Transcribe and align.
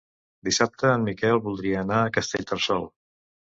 Dissabte 0.47 0.89
en 0.93 1.05
Miquel 1.09 1.43
voldria 1.49 1.85
anar 1.87 2.01
a 2.07 2.11
Castellterçol. 2.19 2.85